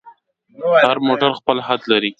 [0.87, 2.09] هر موټر خپل حد لري.